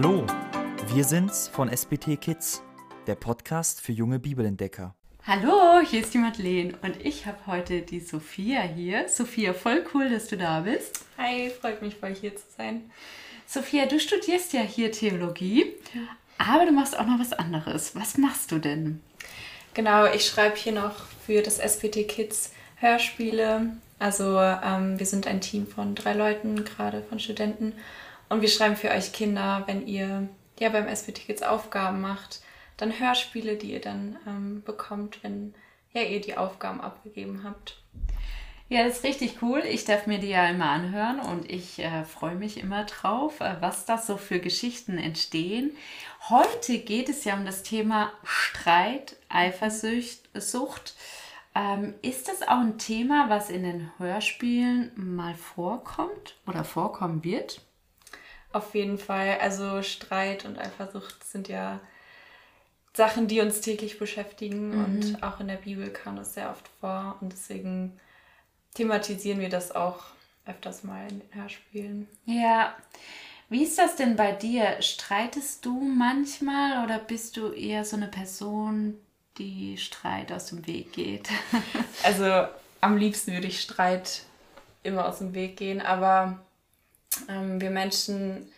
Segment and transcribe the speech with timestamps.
[0.00, 0.24] Hallo,
[0.94, 2.62] wir sind's von SBT Kids,
[3.08, 4.94] der Podcast für junge Bibelentdecker.
[5.26, 9.08] Hallo, hier ist die Madeleine und ich habe heute die Sophia hier.
[9.08, 11.04] Sophia, voll cool, dass du da bist.
[11.18, 12.92] Hi, freut mich voll hier zu sein.
[13.44, 15.74] Sophia, du studierst ja hier Theologie,
[16.38, 17.96] aber du machst auch noch was anderes.
[17.96, 19.00] Was machst du denn?
[19.74, 20.94] Genau, ich schreibe hier noch
[21.26, 23.72] für das SPT Kids Hörspiele.
[23.98, 27.72] Also ähm, wir sind ein Team von drei Leuten, gerade von Studenten.
[28.28, 30.28] Und wir schreiben für euch Kinder, wenn ihr
[30.58, 32.40] ja beim SPT Kids Aufgaben macht,
[32.76, 35.54] dann Hörspiele, die ihr dann ähm, bekommt, wenn
[35.92, 37.82] ja, ihr die Aufgaben abgegeben habt.
[38.70, 39.62] Ja, das ist richtig cool.
[39.64, 43.56] Ich darf mir die ja immer anhören und ich äh, freue mich immer drauf, äh,
[43.60, 45.74] was das so für Geschichten entstehen.
[46.28, 50.94] Heute geht es ja um das Thema Streit, Eifersucht.
[51.54, 57.62] Ähm, ist das auch ein Thema, was in den Hörspielen mal vorkommt oder vorkommen wird?
[58.52, 59.38] Auf jeden Fall.
[59.40, 61.80] Also Streit und Eifersucht sind ja
[62.94, 64.84] Sachen, die uns täglich beschäftigen mhm.
[64.84, 67.98] und auch in der Bibel kam das sehr oft vor und deswegen
[68.74, 70.06] thematisieren wir das auch
[70.46, 72.08] öfters mal in den Hörspielen.
[72.24, 72.74] Ja.
[73.50, 74.82] Wie ist das denn bei dir?
[74.82, 78.98] Streitest du manchmal oder bist du eher so eine Person,
[79.38, 81.28] die Streit aus dem Weg geht?
[82.02, 82.46] also
[82.80, 84.22] am liebsten würde ich Streit
[84.82, 86.40] immer aus dem Weg gehen, aber
[87.28, 88.50] ähm, wir Menschen,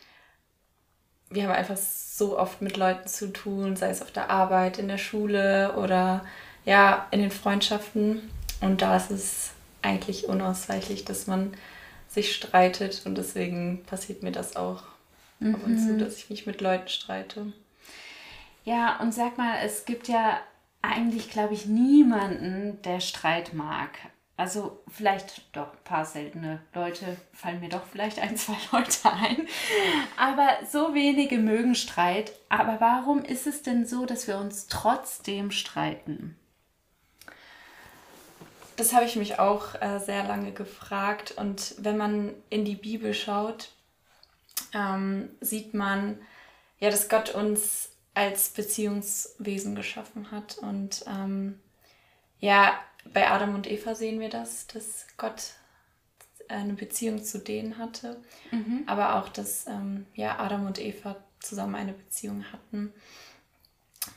[1.30, 4.88] wir haben einfach so oft mit Leuten zu tun, sei es auf der Arbeit, in
[4.88, 6.24] der Schule oder
[6.64, 8.30] ja, in den Freundschaften.
[8.60, 9.50] Und da ist es
[9.82, 11.54] eigentlich unausweichlich, dass man
[12.08, 14.82] sich streitet und deswegen passiert mir das auch
[15.38, 15.54] mhm.
[15.54, 15.98] ab und zu, mhm.
[15.98, 17.52] dass ich mich mit Leuten streite.
[18.64, 20.40] Ja, und sag mal, es gibt ja
[20.82, 23.90] eigentlich, glaube ich, niemanden, der Streit mag.
[24.40, 29.46] Also vielleicht doch ein paar seltene Leute fallen mir doch vielleicht ein, zwei Leute ein.
[30.16, 32.32] Aber so wenige mögen Streit.
[32.48, 36.38] Aber warum ist es denn so, dass wir uns trotzdem streiten?
[38.76, 41.32] Das habe ich mich auch äh, sehr lange gefragt.
[41.32, 43.72] Und wenn man in die Bibel schaut,
[44.72, 46.18] ähm, sieht man,
[46.78, 50.56] ja, dass Gott uns als Beziehungswesen geschaffen hat.
[50.56, 51.60] Und ähm,
[52.38, 52.72] ja,
[53.12, 55.54] bei Adam und Eva sehen wir das, dass Gott
[56.48, 58.82] eine Beziehung zu denen hatte, mhm.
[58.86, 62.92] aber auch, dass ähm, ja, Adam und Eva zusammen eine Beziehung hatten.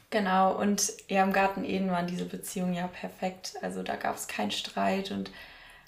[0.10, 3.56] Genau, und ja, im Garten Eden waren diese Beziehungen ja perfekt.
[3.62, 5.32] Also da gab es keinen Streit und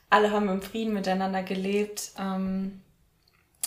[0.09, 2.12] alle haben im Frieden miteinander gelebt.
[2.17, 2.81] Ähm,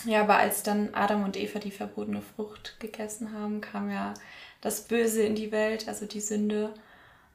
[0.05, 4.13] ja, aber als dann Adam und Eva die verbotene Frucht gegessen haben, kam ja
[4.61, 6.73] das Böse in die Welt, also die Sünde.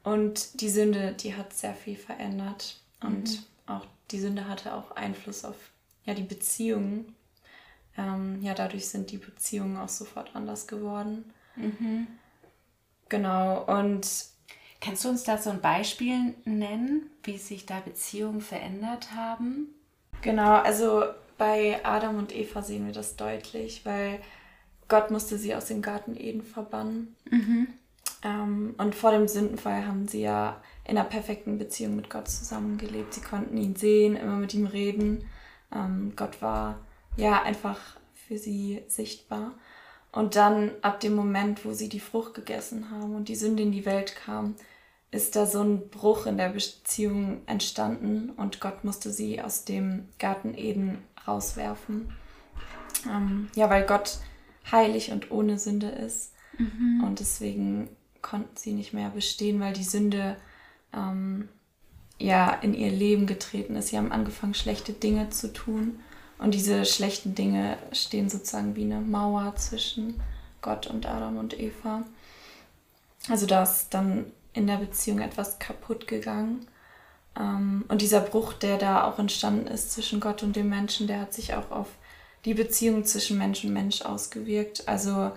[0.05, 2.79] Und die Sünde, die hat sehr viel verändert.
[3.01, 3.43] Und mhm.
[3.65, 5.55] auch die Sünde hatte auch Einfluss auf
[6.05, 7.15] ja, die Beziehungen.
[7.97, 11.33] Ähm, ja, dadurch sind die Beziehungen auch sofort anders geworden.
[11.55, 12.07] Mhm.
[13.09, 14.07] Genau, und
[14.79, 19.69] kannst du uns da so ein Beispiel nennen, wie sich da Beziehungen verändert haben?
[20.21, 21.03] Genau, also
[21.37, 24.21] bei Adam und Eva sehen wir das deutlich, weil
[24.87, 27.15] Gott musste sie aus dem Garten Eden verbannen.
[27.29, 27.67] Mhm.
[28.25, 33.13] Ähm, und vor dem Sündenfall haben sie ja in einer perfekten Beziehung mit Gott zusammengelebt.
[33.13, 35.29] Sie konnten ihn sehen, immer mit ihm reden.
[35.71, 36.79] Ähm, Gott war
[37.17, 37.79] ja einfach
[38.13, 39.53] für sie sichtbar.
[40.11, 43.71] Und dann ab dem Moment, wo sie die Frucht gegessen haben und die Sünde in
[43.71, 44.55] die Welt kam,
[45.11, 50.09] ist da so ein Bruch in der Beziehung entstanden und Gott musste sie aus dem
[50.17, 52.11] Garten Eden rauswerfen.
[53.07, 54.17] Ähm, ja, weil Gott
[54.71, 56.33] heilig und ohne Sünde ist.
[56.57, 57.03] Mhm.
[57.05, 57.89] Und deswegen
[58.25, 60.35] konnten sie nicht mehr bestehen, weil die Sünde
[60.93, 61.47] ähm,
[62.17, 63.89] ja in ihr Leben getreten ist.
[63.89, 65.99] Sie haben angefangen, schlechte Dinge zu tun.
[66.37, 70.19] Und diese schlechten Dinge stehen sozusagen wie eine Mauer zwischen
[70.61, 72.03] Gott und Adam und Eva.
[73.29, 76.67] Also da ist dann in der Beziehung etwas kaputt gegangen.
[77.39, 81.21] Ähm, und dieser Bruch, der da auch entstanden ist zwischen Gott und dem Menschen, der
[81.21, 81.89] hat sich auch auf
[82.43, 84.87] die Beziehung zwischen Mensch und Mensch ausgewirkt.
[84.87, 85.31] Also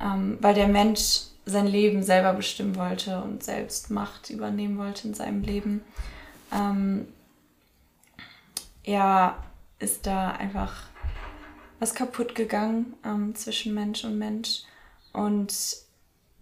[0.00, 5.14] ähm, weil der Mensch sein Leben selber bestimmen wollte und selbst Macht übernehmen wollte in
[5.14, 5.82] seinem Leben.
[6.52, 7.06] Ähm,
[8.84, 9.42] ja,
[9.78, 10.84] ist da einfach
[11.78, 14.62] was kaputt gegangen ähm, zwischen Mensch und Mensch.
[15.12, 15.54] Und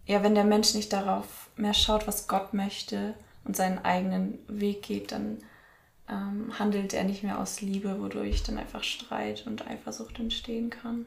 [0.07, 3.15] ja, wenn der Mensch nicht darauf mehr schaut, was Gott möchte
[3.45, 5.39] und seinen eigenen Weg geht, dann
[6.09, 11.07] ähm, handelt er nicht mehr aus Liebe, wodurch dann einfach Streit und Eifersucht entstehen kann.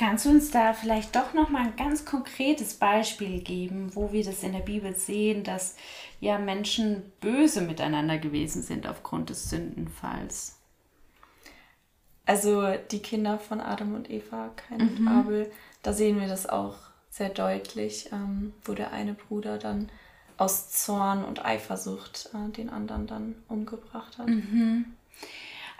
[0.00, 4.24] Kannst du uns da vielleicht doch noch mal ein ganz konkretes Beispiel geben, wo wir
[4.24, 5.76] das in der Bibel sehen, dass
[6.20, 10.56] ja Menschen böse miteinander gewesen sind aufgrund des Sündenfalls?
[12.24, 15.52] Also die Kinder von Adam und Eva, Kain und Abel,
[15.82, 16.76] da sehen wir das auch
[17.10, 19.90] sehr deutlich, ähm, wo der eine Bruder dann
[20.38, 24.28] aus Zorn und Eifersucht äh, den anderen dann umgebracht hat.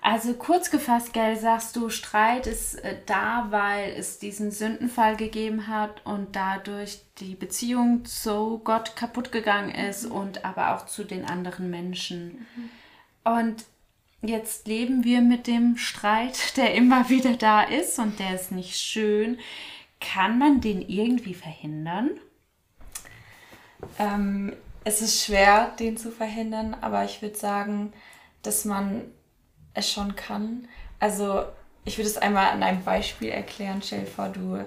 [0.03, 5.67] Also kurz gefasst, gell, sagst du, Streit ist äh, da, weil es diesen Sündenfall gegeben
[5.67, 11.27] hat und dadurch die Beziehung zu Gott kaputt gegangen ist und aber auch zu den
[11.27, 12.47] anderen Menschen.
[13.25, 13.65] Und
[14.23, 18.79] jetzt leben wir mit dem Streit, der immer wieder da ist und der ist nicht
[18.79, 19.39] schön.
[20.01, 22.13] Kann man den irgendwie verhindern?
[23.99, 24.55] Ähm,
[24.85, 27.93] es ist schwer, den zu verhindern, aber ich würde sagen,
[28.43, 29.03] dass man
[29.75, 30.69] es schon kann.
[30.99, 31.45] Also
[31.85, 33.81] ich würde es einmal an einem Beispiel erklären.
[33.83, 34.65] Stell dir vor, du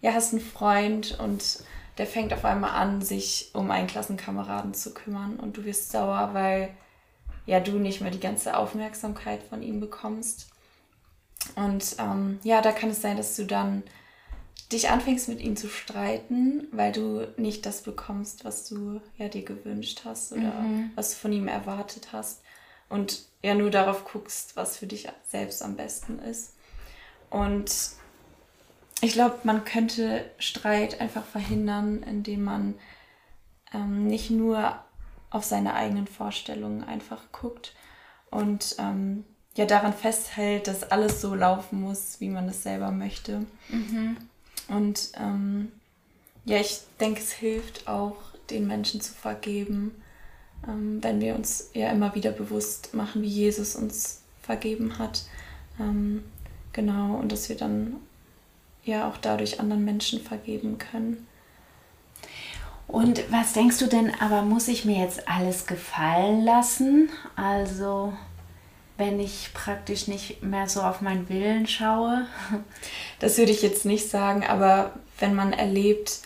[0.00, 1.60] ja, hast einen Freund und
[1.98, 6.30] der fängt auf einmal an, sich um einen Klassenkameraden zu kümmern und du wirst sauer,
[6.32, 6.70] weil
[7.46, 10.48] ja du nicht mehr die ganze Aufmerksamkeit von ihm bekommst.
[11.54, 13.82] Und ähm, ja, da kann es sein, dass du dann
[14.72, 19.44] dich anfängst mit ihm zu streiten, weil du nicht das bekommst, was du ja dir
[19.44, 20.52] gewünscht hast oder
[20.96, 22.42] was du von ihm erwartet hast
[22.88, 26.54] und ja nur darauf guckst, was für dich selbst am besten ist.
[27.30, 27.70] Und
[29.00, 32.74] ich glaube, man könnte Streit einfach verhindern, indem man
[33.72, 34.78] ähm, nicht nur
[35.30, 37.74] auf seine eigenen Vorstellungen einfach guckt
[38.30, 39.24] und ähm,
[39.56, 43.46] ja daran festhält, dass alles so laufen muss, wie man es selber möchte.
[44.68, 45.72] Und ähm,
[46.44, 48.16] ja, ich denke, es hilft auch,
[48.50, 50.02] den Menschen zu vergeben,
[50.66, 55.24] ähm, wenn wir uns ja immer wieder bewusst machen, wie Jesus uns vergeben hat.
[55.80, 56.24] Ähm,
[56.72, 57.96] genau, und dass wir dann
[58.84, 61.26] ja auch dadurch anderen Menschen vergeben können.
[62.88, 67.08] Und was denkst du denn, aber muss ich mir jetzt alles gefallen lassen?
[67.34, 68.12] Also,
[68.96, 72.26] wenn ich praktisch nicht mehr so auf meinen Willen schaue?
[73.18, 76.20] Das würde ich jetzt nicht sagen, aber wenn man erlebt,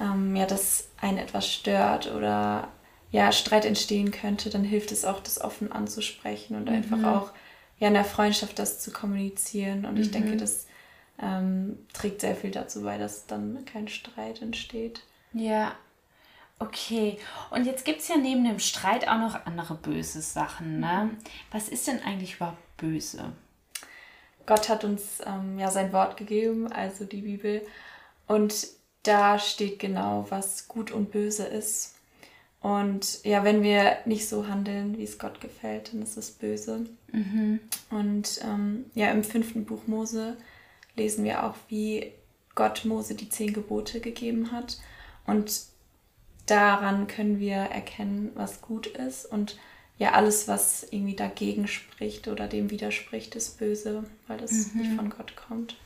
[0.00, 2.68] ähm, ja, dass einen etwas stört oder
[3.10, 7.32] ja, Streit entstehen könnte, dann hilft es auch, das offen anzusprechen und einfach auch
[7.78, 9.84] ja, in der Freundschaft das zu kommunizieren.
[9.86, 10.66] Und ich denke, das
[11.20, 15.02] ähm, trägt sehr viel dazu bei, dass dann kein Streit entsteht.
[15.32, 15.74] Ja,
[16.58, 17.18] okay.
[17.50, 20.80] Und jetzt gibt es ja neben dem Streit auch noch andere böse Sachen.
[20.80, 21.10] Ne?
[21.50, 23.32] Was ist denn eigentlich überhaupt böse?
[24.46, 27.62] Gott hat uns ähm, ja sein Wort gegeben, also die Bibel.
[28.26, 28.68] Und
[29.02, 31.94] da steht genau, was gut und böse ist.
[32.60, 36.86] Und ja, wenn wir nicht so handeln, wie es Gott gefällt, dann ist es böse.
[37.90, 40.36] Und ähm, ja, im fünften Buch Mose
[40.94, 42.12] lesen wir auch, wie
[42.54, 44.78] Gott Mose die zehn Gebote gegeben hat.
[45.26, 45.62] Und
[46.46, 49.24] daran können wir erkennen, was gut ist.
[49.24, 49.58] Und
[49.96, 55.10] ja, alles, was irgendwie dagegen spricht oder dem widerspricht, ist böse, weil das nicht von
[55.10, 55.76] Gott kommt.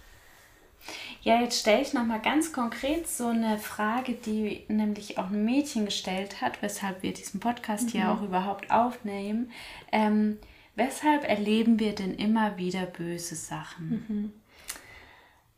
[1.24, 5.86] Ja, jetzt stelle ich nochmal ganz konkret so eine Frage, die nämlich auch ein Mädchen
[5.86, 9.50] gestellt hat, weshalb wir diesen Podcast hier auch überhaupt aufnehmen.
[9.90, 10.36] Ähm,
[10.74, 14.34] weshalb erleben wir denn immer wieder böse Sachen?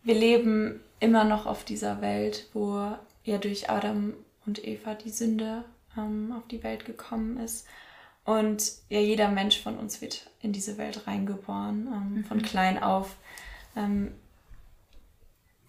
[0.05, 4.13] Wir leben immer noch auf dieser Welt, wo ja durch Adam
[4.47, 5.65] und Eva die Sünde
[5.99, 7.67] ähm, auf die Welt gekommen ist.
[8.25, 11.89] Und ja, jeder Mensch von uns wird in diese Welt reingeboren.
[11.93, 13.17] Ähm, Von klein auf
[13.75, 14.13] ähm,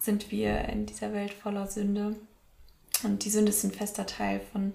[0.08, 2.16] sind wir in dieser Welt voller Sünde.
[3.04, 4.74] Und die Sünde ist ein fester Teil von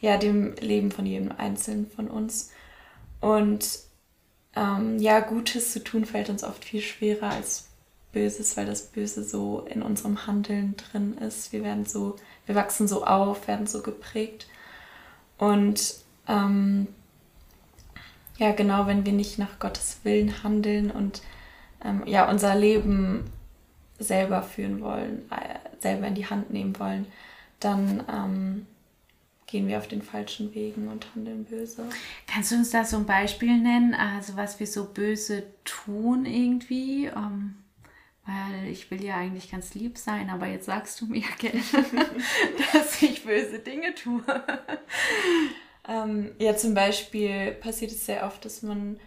[0.00, 2.50] ja, dem Leben von jedem Einzelnen von uns.
[3.20, 3.78] Und
[4.56, 7.68] ähm, ja, Gutes zu tun fällt uns oft viel schwerer als
[8.12, 11.52] Böses, weil das Böse so in unserem Handeln drin ist.
[11.52, 14.48] Wir werden so, wir wachsen so auf, werden so geprägt.
[15.38, 15.94] Und
[16.26, 16.88] ähm,
[18.36, 21.22] ja, genau, wenn wir nicht nach Gottes Willen handeln und
[21.84, 23.30] ähm, ja, unser Leben
[24.02, 27.06] selber führen wollen, äh, selber in die Hand nehmen wollen,
[27.60, 28.66] dann ähm,
[29.46, 31.84] gehen wir auf den falschen Wegen und handeln böse.
[32.26, 37.06] Kannst du uns da so ein Beispiel nennen, also was wir so böse tun irgendwie?
[37.06, 37.56] Ähm,
[38.24, 41.52] weil ich will ja eigentlich ganz lieb sein, aber jetzt sagst du mir, gell,
[42.72, 44.22] dass ich böse Dinge tue.
[45.88, 49.00] Ähm, ja, zum Beispiel passiert es sehr oft, dass man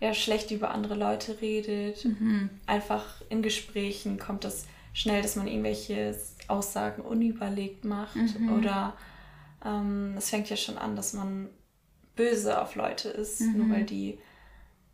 [0.00, 2.06] ja schlecht über andere Leute redet.
[2.66, 8.16] Einfach in Gesprächen kommt das schnell, dass man irgendwelche Aussagen unüberlegt macht.
[8.58, 8.94] Oder
[9.64, 11.48] ähm, es fängt ja schon an, dass man
[12.16, 14.18] böse auf Leute ist, nur weil die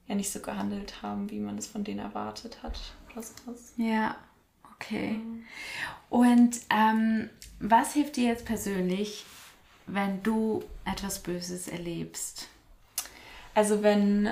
[0.07, 2.79] ja nicht so gehandelt haben, wie man es von denen erwartet hat.
[3.11, 3.73] Oder sowas.
[3.77, 4.17] Ja,
[4.75, 5.21] okay.
[6.11, 9.25] Und ähm, was hilft dir jetzt persönlich,
[9.87, 12.49] wenn du etwas Böses erlebst?
[13.55, 14.31] Also wenn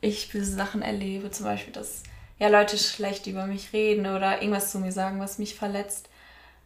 [0.00, 2.02] ich böse Sachen erlebe, zum Beispiel, dass
[2.38, 6.08] ja Leute schlecht über mich reden oder irgendwas zu mir sagen, was mich verletzt,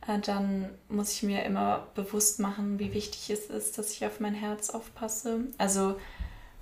[0.06, 4.20] äh, dann muss ich mir immer bewusst machen, wie wichtig es ist, dass ich auf
[4.20, 5.40] mein Herz aufpasse.
[5.58, 5.98] Also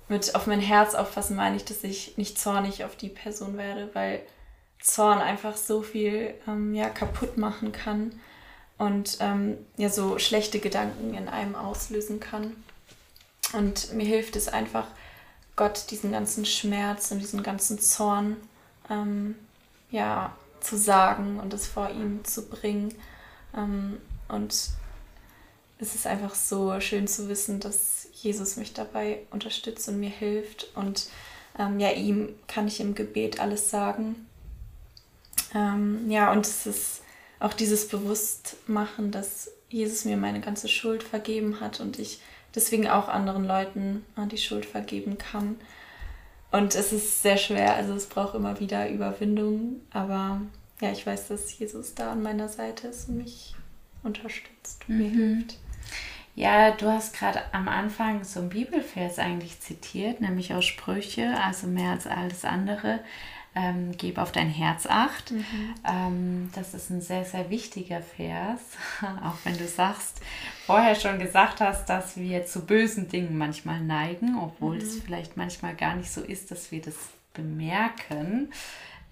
[0.07, 3.89] mit auf mein Herz aufpassen meine ich, dass ich nicht zornig auf die Person werde,
[3.93, 4.21] weil
[4.79, 8.19] Zorn einfach so viel ähm, ja, kaputt machen kann
[8.77, 12.55] und ähm, ja so schlechte Gedanken in einem auslösen kann.
[13.53, 14.87] Und mir hilft es einfach,
[15.61, 18.35] Gott diesen ganzen Schmerz und diesen ganzen Zorn
[18.89, 19.35] ähm,
[19.91, 22.95] ja, zu sagen und es vor ihm zu bringen.
[23.55, 24.51] Ähm, und
[25.77, 30.71] es ist einfach so schön zu wissen, dass Jesus mich dabei unterstützt und mir hilft.
[30.73, 31.09] Und
[31.59, 34.25] ähm, ja, ihm kann ich im Gebet alles sagen.
[35.53, 37.01] Ähm, ja, und es ist
[37.39, 42.19] auch dieses Bewusstmachen, dass Jesus mir meine ganze Schuld vergeben hat und ich
[42.55, 45.57] deswegen auch anderen Leuten äh, die Schuld vergeben kann.
[46.51, 50.41] Und es ist sehr schwer, also es braucht immer wieder Überwindung, aber
[50.81, 53.55] ja, ich weiß, dass Jesus da an meiner Seite ist und mich
[54.03, 55.01] unterstützt und mhm.
[55.01, 55.57] mir hilft.
[56.35, 61.67] Ja, du hast gerade am Anfang so ein Bibelvers eigentlich zitiert, nämlich aus Sprüche, also
[61.67, 62.99] mehr als alles andere
[63.55, 65.31] ähm, gib auf dein Herz acht.
[65.31, 65.43] Mhm.
[65.85, 68.61] Ähm, das ist ein sehr, sehr wichtiger Vers,
[69.23, 70.21] auch wenn du sagst,
[70.65, 74.81] vorher schon gesagt hast, dass wir zu bösen Dingen manchmal neigen, obwohl mhm.
[74.81, 76.95] es vielleicht manchmal gar nicht so ist, dass wir das
[77.33, 78.51] bemerken.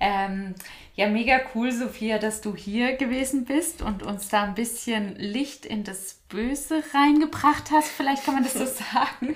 [0.02, 0.56] Ähm,
[0.96, 5.66] ja, mega cool, Sophia, dass du hier gewesen bist und uns da ein bisschen Licht
[5.66, 7.90] in das Böse reingebracht hast.
[7.90, 9.36] Vielleicht kann man das so sagen.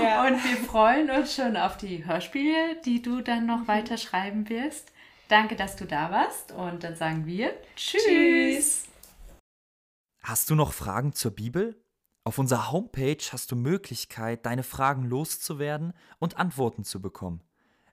[0.00, 0.26] ja.
[0.26, 3.68] Und wir freuen uns schon auf die Hörspiele, die du dann noch mhm.
[3.68, 4.92] weiter schreiben wirst.
[5.28, 8.04] Danke, dass du da warst und dann sagen wir Tschüss.
[8.04, 8.84] Tschüss.
[10.22, 11.80] Hast du noch Fragen zur Bibel?
[12.24, 17.42] Auf unserer Homepage hast du Möglichkeit, deine Fragen loszuwerden und Antworten zu bekommen.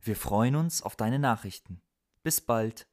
[0.01, 1.81] Wir freuen uns auf deine Nachrichten.
[2.25, 2.85] Bis bald.